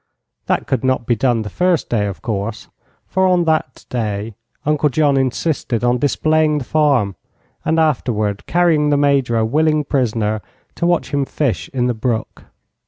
[0.47, 2.69] That could not be done the first day, of course,
[3.05, 4.33] for on that day
[4.65, 7.15] Uncle John insisted on displaying the farm
[7.63, 10.41] and afterward carrying the Major a willing prisoner
[10.73, 12.45] to watch him fish in the brook.